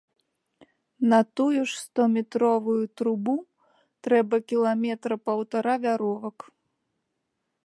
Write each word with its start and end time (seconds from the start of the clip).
На 1.11 1.19
тую 1.39 1.59
ж 1.73 1.77
стометровую 1.81 2.79
трубу 3.01 3.37
трэба 4.09 4.35
кіламетра 4.53 5.15
паўтара 5.31 5.73
вяровак. 5.89 6.37